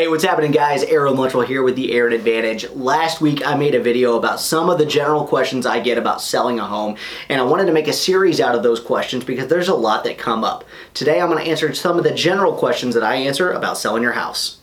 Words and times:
Hey, 0.00 0.08
what's 0.08 0.24
happening 0.24 0.50
guys? 0.50 0.82
Aaron 0.84 1.12
Luttrull 1.12 1.44
here 1.44 1.62
with 1.62 1.76
the 1.76 1.92
Aaron 1.92 2.14
Advantage. 2.14 2.66
Last 2.70 3.20
week 3.20 3.46
I 3.46 3.54
made 3.54 3.74
a 3.74 3.82
video 3.82 4.16
about 4.16 4.40
some 4.40 4.70
of 4.70 4.78
the 4.78 4.86
general 4.86 5.26
questions 5.26 5.66
I 5.66 5.78
get 5.78 5.98
about 5.98 6.22
selling 6.22 6.58
a 6.58 6.66
home 6.66 6.96
and 7.28 7.38
I 7.38 7.44
wanted 7.44 7.66
to 7.66 7.72
make 7.72 7.86
a 7.86 7.92
series 7.92 8.40
out 8.40 8.54
of 8.54 8.62
those 8.62 8.80
questions 8.80 9.24
because 9.24 9.48
there's 9.48 9.68
a 9.68 9.74
lot 9.74 10.04
that 10.04 10.16
come 10.16 10.42
up. 10.42 10.64
Today 10.94 11.20
I'm 11.20 11.28
going 11.28 11.44
to 11.44 11.50
answer 11.50 11.74
some 11.74 11.98
of 11.98 12.04
the 12.04 12.14
general 12.14 12.54
questions 12.54 12.94
that 12.94 13.04
I 13.04 13.16
answer 13.16 13.52
about 13.52 13.76
selling 13.76 14.02
your 14.02 14.12
house. 14.12 14.59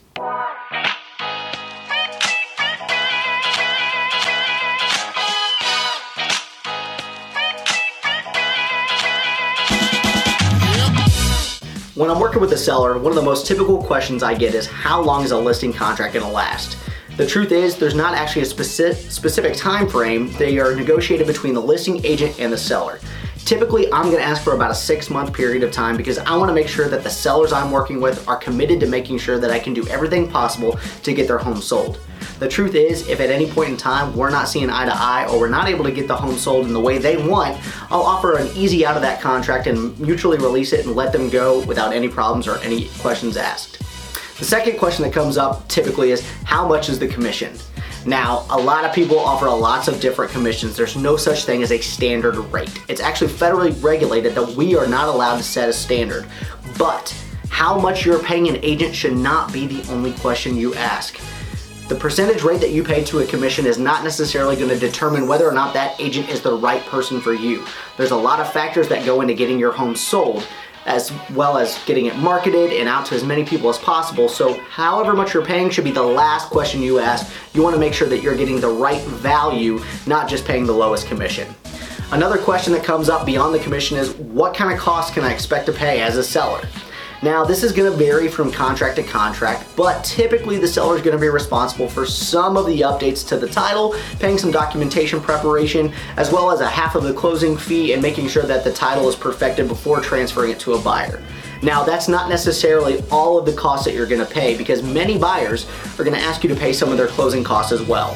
When 11.98 12.12
I'm 12.12 12.20
working 12.20 12.42
with 12.42 12.52
a 12.52 12.58
seller, 12.58 13.00
one 13.00 13.12
of 13.12 13.16
the 13.16 13.24
most 13.24 13.48
typical 13.48 13.82
questions 13.82 14.22
I 14.22 14.36
get 14.36 14.54
is 14.54 14.68
how 14.68 15.02
long 15.02 15.24
is 15.24 15.32
a 15.32 15.38
listing 15.40 15.74
contract 15.74 16.14
gonna 16.14 16.30
last? 16.30 16.78
The 17.16 17.26
truth 17.26 17.52
is, 17.52 17.76
there's 17.76 17.96
not 17.96 18.14
actually 18.14 18.44
a 18.44 18.46
specific, 18.46 19.10
specific 19.12 19.56
time 19.56 19.90
frame. 19.90 20.32
They 20.34 20.60
are 20.60 20.76
negotiated 20.76 21.26
between 21.26 21.56
the 21.56 21.60
listing 21.60 22.06
agent 22.06 22.40
and 22.40 22.54
the 22.54 22.58
seller. 22.58 23.00
Typically, 23.48 23.90
I'm 23.94 24.12
gonna 24.12 24.24
ask 24.24 24.44
for 24.44 24.56
about 24.56 24.72
a 24.72 24.76
six 24.76 25.10
month 25.10 25.32
period 25.32 25.64
of 25.64 25.72
time 25.72 25.96
because 25.96 26.18
I 26.18 26.36
wanna 26.36 26.52
make 26.52 26.68
sure 26.68 26.90
that 26.90 27.02
the 27.02 27.10
sellers 27.10 27.54
I'm 27.54 27.72
working 27.72 28.02
with 28.02 28.28
are 28.28 28.36
committed 28.36 28.82
to 28.82 28.88
making 28.88 29.20
sure 29.20 29.40
that 29.40 29.52
I 29.52 29.58
can 29.58 29.74
do 29.74 29.88
everything 29.88 30.30
possible 30.30 30.78
to 31.04 31.14
get 31.14 31.30
their 31.30 31.38
home 31.38 31.62
sold. 31.62 31.98
The 32.40 32.50
truth 32.50 32.76
is, 32.76 33.08
if 33.08 33.22
at 33.22 33.30
any 33.30 33.50
point 33.50 33.70
in 33.70 33.78
time 33.78 34.14
we're 34.18 34.32
not 34.32 34.50
seeing 34.50 34.70
eye 34.70 34.84
to 34.84 34.94
eye 34.94 35.28
or 35.32 35.40
we're 35.40 35.48
not 35.48 35.70
able 35.70 35.86
to 35.86 35.94
get 35.94 36.10
the 36.10 36.16
home 36.18 36.36
sold 36.36 36.66
in 36.66 36.74
the 36.74 36.80
way 36.82 36.98
they 36.98 37.16
want, 37.16 37.58
I'll 37.90 38.02
offer 38.02 38.38
an 38.38 38.48
easy 38.48 38.86
out 38.86 38.98
of 38.98 39.02
that 39.04 39.22
contract 39.22 39.66
and 39.66 39.98
mutually 39.98 40.38
release 40.38 40.74
it 40.74 40.86
and 40.86 40.94
let 40.94 41.14
them 41.14 41.30
go 41.30 41.66
without 41.68 41.94
any 41.94 42.10
problems 42.10 42.50
or 42.50 42.58
any 42.58 42.90
questions 43.00 43.38
asked. 43.38 43.80
The 44.40 44.46
second 44.46 44.78
question 44.78 45.04
that 45.06 45.14
comes 45.14 45.38
up 45.38 45.66
typically 45.70 46.12
is 46.12 46.30
how 46.44 46.68
much 46.68 46.90
is 46.90 47.00
the 47.00 47.08
commission? 47.08 47.56
Now, 48.08 48.46
a 48.50 48.58
lot 48.58 48.86
of 48.86 48.96
people 48.96 49.20
offer 49.20 49.50
lots 49.50 49.90
of 49.90 50.00
different 50.00 50.32
commissions. 50.32 50.78
There's 50.78 50.96
no 50.96 51.18
such 51.18 51.44
thing 51.44 51.62
as 51.62 51.74
a 51.74 51.82
standard 51.82 52.38
rate. 52.54 52.72
It's 52.88 53.02
actually 53.02 53.32
federally 53.32 53.84
regulated 53.84 54.34
that 54.36 54.48
we 54.52 54.78
are 54.78 54.88
not 54.88 55.10
allowed 55.10 55.36
to 55.38 55.44
set 55.44 55.68
a 55.68 55.74
standard. 55.74 56.26
But 56.78 57.14
how 57.50 57.78
much 57.78 58.06
you're 58.06 58.24
paying 58.24 58.48
an 58.48 58.60
agent 58.64 58.96
should 58.96 59.18
not 59.18 59.52
be 59.52 59.68
the 59.68 59.92
only 59.92 60.14
question 60.14 60.56
you 60.56 60.74
ask. 60.76 61.20
The 61.88 61.96
percentage 61.96 62.44
rate 62.44 62.60
that 62.60 62.72
you 62.72 62.84
pay 62.84 63.02
to 63.06 63.20
a 63.20 63.26
commission 63.26 63.66
is 63.66 63.78
not 63.78 64.04
necessarily 64.04 64.58
going 64.58 64.68
to 64.68 64.78
determine 64.78 65.26
whether 65.26 65.48
or 65.48 65.54
not 65.54 65.74
that 65.74 65.98
agent 66.02 66.28
is 66.28 66.42
the 66.42 66.54
right 66.54 66.86
person 66.88 67.22
for 67.22 67.34
you. 67.34 67.66
There's 67.96 68.12
a 68.12 68.16
lot 68.16 68.42
of 68.42 68.52
factors 68.52 68.90
that 68.90 69.06
go 69.06 69.22
into 69.22 69.34
getting 69.34 69.58
your 69.58 69.72
home 69.72 69.96
sold 69.96 70.46
as 70.86 71.14
well 71.32 71.58
as 71.58 71.82
getting 71.86 72.08
it 72.08 72.18
marketed 72.18 72.74
and 72.74 72.90
out 72.90 73.06
to 73.06 73.16
as 73.16 73.24
many 73.24 73.46
people 73.46 73.70
as 73.70 73.78
possible. 73.78 74.28
So 74.28 74.54
however 74.70 75.14
much 75.14 75.34
you're 75.34 75.46
paying 75.46 75.70
should 75.70 75.86
be 75.86 75.92
the 75.92 76.04
last 76.04 76.50
question 76.50 76.82
you 76.82 77.00
ask. 77.00 77.32
You 77.54 77.64
wanna 77.64 77.78
make 77.78 77.94
sure 77.94 78.10
that 78.10 78.22
you're 78.22 78.36
getting 78.36 78.60
the 78.60 78.70
right 78.70 79.02
value, 79.04 79.82
not 80.06 80.28
just 80.28 80.44
paying 80.44 80.66
the 80.66 80.74
lowest 80.74 81.08
commission. 81.08 81.48
Another 82.12 82.38
question 82.38 82.74
that 82.74 82.84
comes 82.84 83.08
up 83.08 83.26
beyond 83.26 83.54
the 83.54 83.60
commission 83.60 83.98
is 83.98 84.14
what 84.16 84.54
kind 84.54 84.74
of 84.74 84.80
cost 84.80 85.14
can 85.14 85.24
I 85.24 85.34
expect 85.34 85.66
to 85.68 85.74
pay 85.74 86.02
as 86.02 86.18
a 86.18 86.24
seller? 86.24 86.62
Now, 87.24 87.44
this 87.44 87.64
is 87.64 87.72
gonna 87.72 87.92
vary 87.92 88.28
from 88.28 88.52
contract 88.52 88.98
to 88.98 89.04
contract, 89.04 89.76
but 89.76 90.04
typically 90.04 90.60
the 90.60 90.68
seller 90.68 90.96
is 90.96 91.02
gonna 91.02 91.18
be 91.18 91.30
responsible 91.30 91.90
for 91.90 92.06
some 92.06 92.56
of 92.56 92.68
the 92.68 92.82
updates 92.82 93.28
to 93.30 93.38
the 93.38 93.48
title, 93.48 93.96
paying 94.20 94.38
some 94.38 94.52
documentation 94.52 95.20
preparation, 95.20 95.92
as 96.18 96.32
well 96.32 96.52
as 96.52 96.62
a 96.62 96.68
half 96.68 96.94
of 96.94 97.04
the 97.04 97.14
closing 97.14 97.58
fee 97.58 97.94
and 97.94 98.04
making 98.04 98.28
sure 98.28 98.44
that 98.44 98.64
the 98.64 98.72
title 98.72 99.10
is 99.10 99.16
perfected 99.16 99.68
before 99.68 100.00
transferring 100.00 100.52
it 100.52 100.60
to 100.60 100.74
a 100.74 100.80
buyer. 100.80 101.24
Now, 101.64 101.84
that's 101.84 102.08
not 102.08 102.30
necessarily 102.30 103.04
all 103.10 103.40
of 103.40 103.48
the 103.48 103.54
costs 103.54 103.86
that 103.86 103.96
you're 103.96 104.06
gonna 104.06 104.24
pay 104.24 104.56
because 104.56 104.84
many 104.84 105.18
buyers 105.18 105.66
are 105.98 106.04
gonna 106.04 106.18
ask 106.18 106.44
you 106.44 106.50
to 106.50 106.56
pay 106.56 106.72
some 106.72 106.92
of 106.92 106.98
their 107.00 107.08
closing 107.08 107.44
costs 107.44 107.72
as 107.72 107.82
well. 107.82 108.16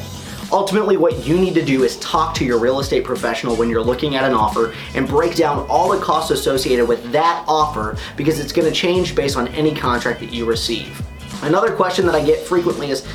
Ultimately, 0.52 0.98
what 0.98 1.26
you 1.26 1.38
need 1.38 1.54
to 1.54 1.64
do 1.64 1.82
is 1.82 1.98
talk 1.98 2.34
to 2.34 2.44
your 2.44 2.58
real 2.58 2.78
estate 2.78 3.04
professional 3.04 3.56
when 3.56 3.70
you're 3.70 3.82
looking 3.82 4.16
at 4.16 4.24
an 4.24 4.34
offer 4.34 4.74
and 4.94 5.08
break 5.08 5.34
down 5.34 5.66
all 5.70 5.90
the 5.90 5.98
costs 5.98 6.30
associated 6.30 6.86
with 6.86 7.10
that 7.10 7.42
offer 7.48 7.96
because 8.18 8.38
it's 8.38 8.52
gonna 8.52 8.70
change 8.70 9.14
based 9.14 9.38
on 9.38 9.48
any 9.48 9.74
contract 9.74 10.20
that 10.20 10.30
you 10.30 10.44
receive. 10.44 11.00
Another 11.42 11.74
question 11.74 12.04
that 12.04 12.14
I 12.14 12.22
get 12.22 12.46
frequently 12.46 12.90
is, 12.90 13.06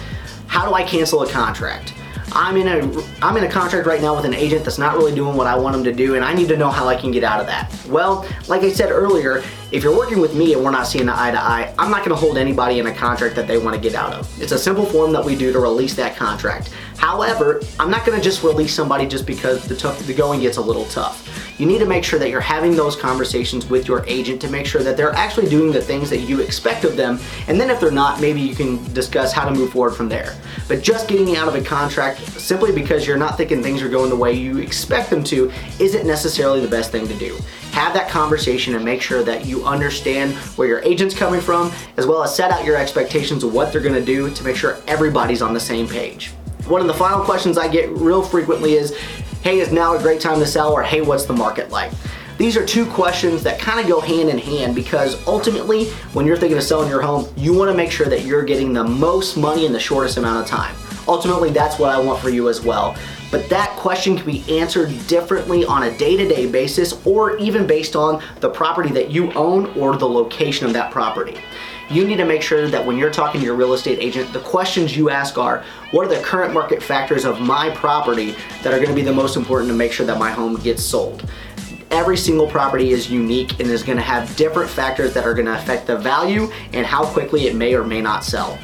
how 0.48 0.68
do 0.68 0.74
I 0.74 0.82
cancel 0.82 1.22
a 1.22 1.30
contract? 1.30 1.94
I'm 2.32 2.58
in 2.58 2.68
a 2.68 3.04
I'm 3.22 3.38
in 3.38 3.44
a 3.44 3.50
contract 3.50 3.86
right 3.86 4.02
now 4.02 4.16
with 4.16 4.26
an 4.26 4.34
agent 4.34 4.66
that's 4.66 4.80
not 4.80 4.98
really 4.98 5.14
doing 5.14 5.38
what 5.38 5.46
I 5.46 5.56
want 5.56 5.74
them 5.74 5.84
to 5.84 5.94
do 5.94 6.16
and 6.16 6.26
I 6.26 6.34
need 6.34 6.48
to 6.50 6.58
know 6.58 6.70
how 6.70 6.88
I 6.88 6.96
can 6.96 7.12
get 7.12 7.24
out 7.24 7.40
of 7.40 7.46
that. 7.46 7.72
Well, 7.88 8.28
like 8.48 8.64
I 8.64 8.72
said 8.72 8.92
earlier, 8.92 9.44
if 9.70 9.84
you're 9.84 9.96
working 9.96 10.22
with 10.22 10.34
me 10.34 10.54
and 10.54 10.64
we're 10.64 10.72
not 10.72 10.88
seeing 10.88 11.08
the 11.08 11.20
eye 11.20 11.32
to 11.32 11.40
eye, 11.40 11.74
I'm 11.78 11.92
not 11.92 12.04
gonna 12.04 12.16
hold 12.16 12.38
anybody 12.38 12.80
in 12.80 12.88
a 12.88 12.94
contract 12.94 13.36
that 13.36 13.48
they 13.48 13.58
wanna 13.58 13.78
get 13.78 13.96
out 13.96 14.14
of. 14.14 14.42
It's 14.42 14.54
a 14.54 14.58
simple 14.58 14.86
form 14.86 15.12
that 15.12 15.26
we 15.26 15.36
do 15.36 15.52
to 15.52 15.60
release 15.60 15.94
that 15.96 16.16
contract. 16.16 16.70
However, 16.98 17.62
I'm 17.78 17.92
not 17.92 18.06
gonna 18.06 18.22
just 18.22 18.44
release 18.44 18.74
somebody 18.74 19.06
just 19.06 19.26
because 19.26 19.68
the, 19.68 19.76
the 20.06 20.14
going 20.14 20.40
gets 20.40 20.56
a 20.56 20.62
little 20.62 20.86
tough. 20.86 21.26
You 21.60 21.66
need 21.66 21.80
to 21.80 21.86
make 21.86 22.06
sure 22.06 22.18
that 22.18 22.30
you're 22.30 22.40
having 22.40 22.76
those 22.76 22.96
conversations 22.96 23.68
with 23.68 23.88
your 23.88 24.06
agent 24.08 24.40
to 24.42 24.50
make 24.50 24.66
sure 24.66 24.84
that 24.84 24.96
they're 24.96 25.14
actually 25.14 25.50
doing 25.50 25.72
the 25.72 25.82
things 25.82 26.10
that 26.12 26.20
you 26.20 26.40
expect 26.40 26.86
of 26.86 26.96
them. 26.96 27.20
And 27.48 27.60
then 27.60 27.70
if 27.70 27.80
they're 27.80 27.92
not, 27.92 28.22
maybe 28.22 28.40
you 28.40 28.56
can 28.56 28.82
discuss 28.94 29.34
how 29.34 29.44
to 29.44 29.54
move 29.54 29.72
forward 29.72 29.96
from 29.96 30.08
there. 30.08 30.36
But 30.68 30.82
just 30.82 31.08
getting 31.08 31.36
out 31.36 31.48
of 31.48 31.56
a 31.56 31.62
contract 31.62 32.20
simply 32.40 32.72
because 32.72 33.08
you're 33.08 33.18
not 33.18 33.38
thinking 33.38 33.64
things 33.64 33.82
are 33.82 33.90
going 33.90 34.10
the 34.12 34.16
way 34.16 34.34
you 34.34 34.60
expect 34.60 35.10
them 35.10 35.24
to 35.26 35.52
isn't 35.80 36.06
necessarily 36.06 36.62
the 36.62 36.68
best 36.68 36.92
thing 36.92 37.08
to 37.08 37.16
do 37.16 37.38
have 37.78 37.94
that 37.94 38.10
conversation 38.10 38.74
and 38.74 38.84
make 38.84 39.04
sure 39.04 39.22
that 39.22 39.46
you 39.46 39.64
understand 39.64 40.34
where 40.58 40.68
your 40.68 40.80
agent's 40.80 41.14
coming 41.14 41.40
from, 41.40 41.72
as 41.96 42.08
well 42.08 42.24
as 42.24 42.36
set 42.36 42.50
out 42.50 42.66
your 42.66 42.76
expectations 42.76 43.44
of 43.44 43.54
what 43.54 43.72
they're 43.72 43.82
gonna 43.82 44.02
do 44.02 44.32
to 44.32 44.44
make 44.44 44.56
sure 44.56 44.78
everybody's 44.88 45.44
on 45.44 45.54
the 45.54 45.60
same 45.60 45.88
page. 45.88 46.32
One 46.66 46.82
of 46.82 46.88
the 46.88 46.94
final 46.96 47.24
questions 47.24 47.56
I 47.56 47.68
get 47.68 47.90
real 47.92 48.24
frequently 48.24 48.74
is, 48.74 48.98
hey, 49.44 49.60
is 49.60 49.72
now 49.72 49.96
a 49.96 50.02
great 50.02 50.20
time 50.20 50.40
to 50.40 50.46
sell, 50.48 50.74
or 50.74 50.82
hey, 50.82 51.02
what's 51.02 51.26
the 51.26 51.34
market 51.34 51.70
like? 51.70 51.92
These 52.40 52.58
are 52.58 52.66
two 52.66 52.88
questions 52.88 53.44
that 53.44 53.60
kind 53.60 53.80
of 53.80 53.88
go 53.88 54.02
hand 54.02 54.30
in 54.30 54.40
hand 54.40 54.74
because 54.74 55.24
ultimately, 55.28 55.86
when 56.14 56.26
you're 56.26 56.36
thinking 56.36 56.58
of 56.58 56.64
selling 56.64 56.90
your 56.90 57.04
home, 57.04 57.32
you 57.38 57.54
want 57.54 57.70
to 57.70 57.78
make 57.78 57.92
sure 57.92 58.08
that 58.08 58.26
you're 58.26 58.44
getting 58.44 58.74
the 58.74 58.84
most 58.84 59.38
money 59.38 59.68
in 59.68 59.72
the 59.72 59.80
shortest 59.80 60.18
amount 60.18 60.44
of 60.44 60.48
time. 60.48 60.76
Ultimately, 61.08 61.50
that's 61.50 61.80
what 61.80 61.90
I 61.90 62.00
want 62.00 62.22
for 62.22 62.30
you 62.30 62.50
as 62.50 62.62
well. 62.62 62.96
But 63.32 63.50
that 63.50 63.72
question 63.72 64.16
can 64.16 64.26
be 64.26 64.60
answered 64.60 64.90
differently 65.08 65.66
on 65.66 65.84
a 65.84 65.98
day-to-day 65.98 66.50
basis 66.50 67.06
or 67.06 67.38
even 67.38 67.68
based 67.68 67.96
on 67.96 68.24
the 68.40 68.50
property 68.50 68.90
that 68.90 69.12
you 69.12 69.32
own 69.34 69.68
or 69.78 69.98
the 69.98 70.08
location 70.08 70.66
of 70.66 70.74
that 70.74 70.92
property. 70.92 71.38
You 71.90 72.06
need 72.06 72.18
to 72.18 72.26
make 72.26 72.42
sure 72.42 72.68
that 72.68 72.86
when 72.86 72.98
you're 72.98 73.12
talking 73.12 73.40
to 73.40 73.46
your 73.46 73.56
real 73.56 73.74
estate 73.74 74.00
agent, 74.00 74.32
the 74.34 74.42
questions 74.42 74.96
you 74.96 75.10
ask 75.10 75.38
are, 75.38 75.64
what 75.92 76.06
are 76.06 76.10
the 76.10 76.22
current 76.22 76.54
market 76.54 76.84
factors 76.84 77.24
of 77.24 77.40
my 77.40 77.70
property 77.70 78.36
that 78.62 78.74
are 78.74 78.80
gonna 78.80 78.94
be 78.94 79.02
the 79.02 79.14
most 79.14 79.38
important 79.38 79.70
to 79.72 79.76
make 79.76 79.94
sure 79.94 80.06
that 80.06 80.20
my 80.20 80.30
home 80.30 80.56
gets 80.58 80.84
sold? 80.84 81.24
every 81.92 82.18
single 82.18 82.48
property 82.48 82.92
is 82.92 83.10
unique 83.10 83.60
and 83.60 83.70
is 83.70 83.84
gonna 83.84 84.02
have 84.02 84.36
different 84.36 84.70
factors 84.70 85.14
that 85.14 85.26
are 85.26 85.34
gonna 85.34 85.54
affect 85.54 85.88
the 85.88 85.96
value 85.96 86.52
and 86.74 86.86
how 86.86 87.06
quickly 87.06 87.48
it 87.48 87.56
may 87.56 87.74
or 87.74 87.84
may 87.84 88.02
not 88.02 88.24
sell. 88.24 88.58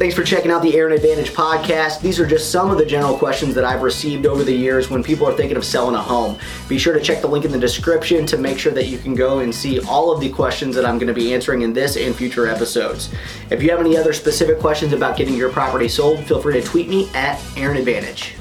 Thanks 0.00 0.14
for 0.14 0.24
checking 0.24 0.50
out 0.50 0.62
the 0.62 0.74
Aaron 0.78 0.94
Advantage 0.94 1.32
podcast. 1.34 2.00
These 2.00 2.18
are 2.18 2.26
just 2.26 2.50
some 2.50 2.70
of 2.70 2.78
the 2.78 2.86
general 2.86 3.18
questions 3.18 3.54
that 3.54 3.66
I've 3.66 3.82
received 3.82 4.24
over 4.24 4.42
the 4.42 4.50
years 4.50 4.88
when 4.88 5.02
people 5.02 5.28
are 5.28 5.34
thinking 5.34 5.58
of 5.58 5.64
selling 5.66 5.94
a 5.94 6.00
home. 6.00 6.38
Be 6.70 6.78
sure 6.78 6.94
to 6.94 7.00
check 7.00 7.20
the 7.20 7.28
link 7.28 7.44
in 7.44 7.52
the 7.52 7.58
description 7.58 8.24
to 8.24 8.38
make 8.38 8.58
sure 8.58 8.72
that 8.72 8.86
you 8.86 8.96
can 8.96 9.14
go 9.14 9.40
and 9.40 9.54
see 9.54 9.78
all 9.80 10.10
of 10.10 10.18
the 10.18 10.30
questions 10.30 10.74
that 10.76 10.86
I'm 10.86 10.96
going 10.96 11.08
to 11.08 11.12
be 11.12 11.34
answering 11.34 11.60
in 11.60 11.74
this 11.74 11.98
and 11.98 12.16
future 12.16 12.46
episodes. 12.46 13.12
If 13.50 13.62
you 13.62 13.68
have 13.68 13.80
any 13.80 13.94
other 13.94 14.14
specific 14.14 14.58
questions 14.58 14.94
about 14.94 15.18
getting 15.18 15.34
your 15.34 15.52
property 15.52 15.86
sold, 15.86 16.24
feel 16.24 16.40
free 16.40 16.58
to 16.58 16.66
tweet 16.66 16.88
me 16.88 17.10
at 17.12 17.38
Aaron 17.58 17.76
Advantage. 17.76 18.39